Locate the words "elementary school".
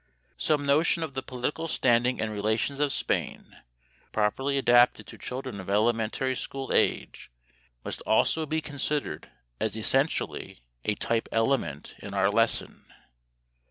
5.69-6.73